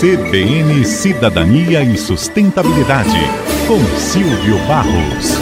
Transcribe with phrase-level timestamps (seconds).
[0.00, 3.18] CBN Cidadania e Sustentabilidade,
[3.66, 5.34] com Silvio Barros.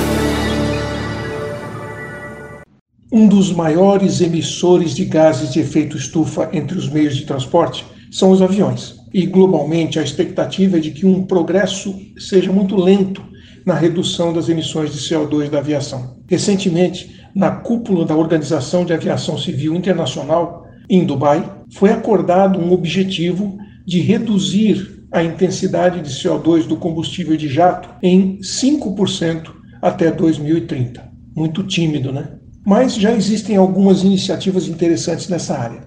[3.13, 8.31] Um dos maiores emissores de gases de efeito estufa entre os meios de transporte são
[8.31, 8.97] os aviões.
[9.15, 13.23] E globalmente a expectativa é de que um progresso seja muito lento
[13.65, 16.17] na redução das emissões de CO2 da aviação.
[16.27, 23.59] Recentemente, na cúpula da Organização de Aviação Civil Internacional, em Dubai, foi acordado um objetivo
[23.85, 31.09] de reduzir a intensidade de CO2 do combustível de jato em 5% até 2030.
[31.35, 32.29] Muito tímido, né?
[32.67, 35.87] Mas já existem algumas iniciativas interessantes nessa área.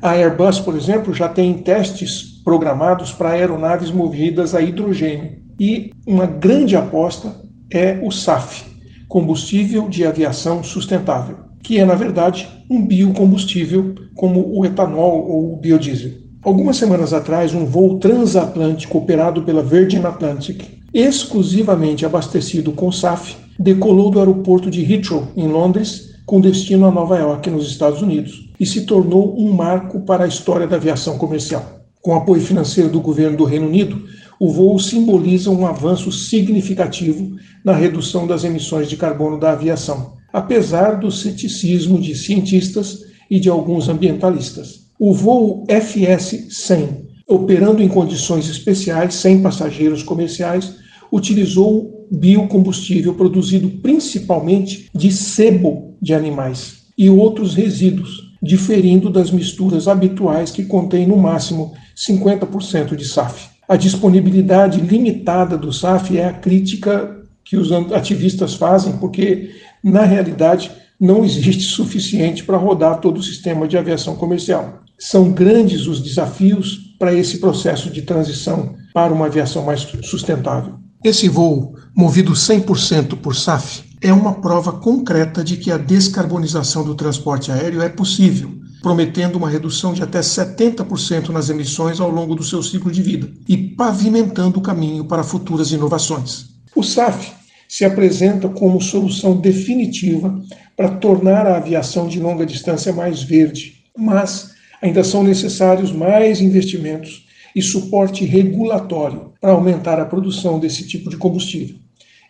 [0.00, 5.40] A Airbus, por exemplo, já tem testes programados para aeronaves movidas a hidrogênio.
[5.58, 7.34] E uma grande aposta
[7.70, 8.64] é o SAF,
[9.08, 11.38] combustível de aviação sustentável,
[11.70, 16.10] que é, na verdade, um biocombustível como o etanol ou o biodiesel.
[16.42, 24.10] Algumas semanas atrás, um voo transatlântico operado pela Virgin Atlantic, exclusivamente abastecido com SAF, decolou
[24.10, 28.66] do aeroporto de Heathrow, em Londres, com destino a Nova York, nos Estados Unidos, e
[28.66, 31.82] se tornou um marco para a história da aviação comercial.
[32.02, 34.02] Com apoio financeiro do governo do Reino Unido,
[34.40, 40.98] o voo simboliza um avanço significativo na redução das emissões de carbono da aviação, apesar
[40.98, 44.80] do ceticismo de cientistas e de alguns ambientalistas.
[44.98, 46.88] O voo FS-100,
[47.26, 50.74] operando em condições especiais, sem passageiros comerciais,
[51.12, 60.50] utilizou biocombustível produzido principalmente de sebo de animais e outros resíduos, diferindo das misturas habituais
[60.50, 63.48] que contêm no máximo 50% de SAF.
[63.68, 69.50] A disponibilidade limitada do SAF é a crítica que os ativistas fazem, porque,
[69.82, 70.70] na realidade,
[71.00, 74.80] não existe suficiente para rodar todo o sistema de aviação comercial.
[74.98, 80.74] São grandes os desafios para esse processo de transição para uma aviação mais sustentável.
[81.02, 86.94] Esse voo, movido 100% por SAF, é uma prova concreta de que a descarbonização do
[86.94, 88.50] transporte aéreo é possível,
[88.82, 93.30] prometendo uma redução de até 70% nas emissões ao longo do seu ciclo de vida
[93.48, 96.50] e pavimentando o caminho para futuras inovações.
[96.74, 97.32] O SAF
[97.70, 100.42] se apresenta como solução definitiva
[100.76, 104.50] para tornar a aviação de longa distância mais verde, mas
[104.82, 111.16] ainda são necessários mais investimentos e suporte regulatório para aumentar a produção desse tipo de
[111.16, 111.76] combustível.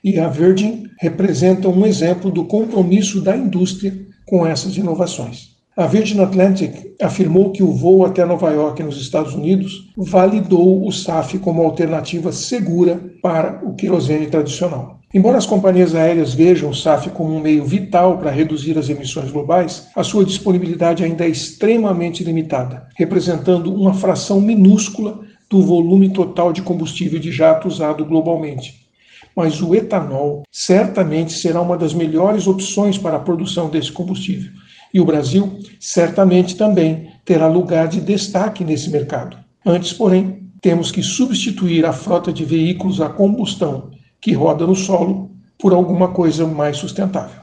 [0.04, 5.56] E a Virgin representa um exemplo do compromisso da indústria com essas inovações.
[5.74, 10.92] A Virgin Atlantic afirmou que o voo até Nova York, nos Estados Unidos, validou o
[10.92, 14.99] SAF como alternativa segura para o querosene tradicional.
[15.12, 19.32] Embora as companhias aéreas vejam o SAF como um meio vital para reduzir as emissões
[19.32, 25.18] globais, a sua disponibilidade ainda é extremamente limitada, representando uma fração minúscula
[25.48, 28.86] do volume total de combustível de jato usado globalmente.
[29.34, 34.52] Mas o etanol certamente será uma das melhores opções para a produção desse combustível.
[34.94, 39.36] E o Brasil certamente também terá lugar de destaque nesse mercado.
[39.66, 45.30] Antes, porém, temos que substituir a frota de veículos a combustão que roda no solo
[45.58, 47.40] por alguma coisa mais sustentável.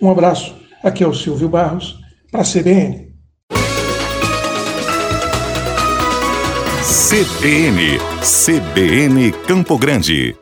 [0.00, 1.98] Um abraço, aqui é o Silvio Barros,
[2.30, 3.08] para a CBN.
[6.82, 10.36] CBN, CBN Campo Grande.